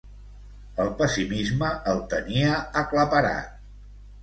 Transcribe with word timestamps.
El 0.85 0.89
pessimisme 1.01 1.69
el 1.93 2.03
tenia 2.15 2.57
aclaparat. 2.85 3.57